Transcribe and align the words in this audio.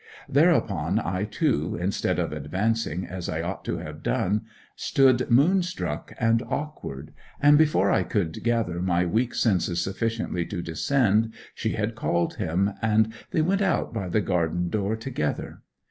Thereupon 0.27 0.97
I, 0.97 1.25
too, 1.25 1.77
instead 1.79 2.17
of 2.17 2.33
advancing 2.33 3.05
as 3.05 3.29
I 3.29 3.43
ought 3.43 3.63
to 3.65 3.77
have 3.77 4.01
done, 4.01 4.41
stood 4.75 5.29
moonstruck 5.29 6.11
and 6.19 6.41
awkward, 6.49 7.13
and 7.39 7.55
before 7.55 7.91
I 7.91 8.01
could 8.01 8.43
gather 8.43 8.81
my 8.81 9.05
weak 9.05 9.35
senses 9.35 9.79
sufficiently 9.79 10.43
to 10.47 10.63
descend, 10.63 11.35
she 11.53 11.73
had 11.73 11.93
called 11.93 12.37
him, 12.37 12.71
and 12.81 13.13
they 13.29 13.43
went 13.43 13.61
out 13.61 13.93
by 13.93 14.09
the 14.09 14.21
garden 14.21 14.69
door 14.69 14.95
together. 14.95 15.61